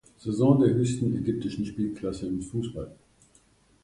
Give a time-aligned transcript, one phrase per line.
[0.17, 2.95] Saison der höchsten ägyptischen Spielklasse im Fußball.